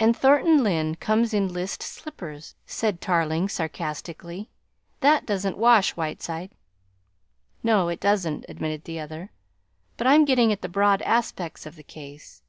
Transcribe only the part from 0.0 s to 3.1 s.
"And Thornton Lyne comes in list slippers," said